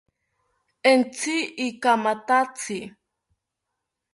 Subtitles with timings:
[0.91, 1.35] Entzi
[1.67, 2.79] ikamathatzi